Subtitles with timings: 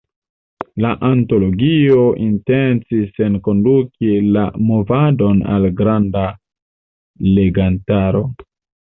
[0.83, 6.25] La antologio intencis enkonduki la movadon al granda
[7.37, 8.23] legantaro.